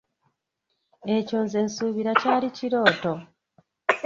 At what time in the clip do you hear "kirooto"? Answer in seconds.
2.57-3.13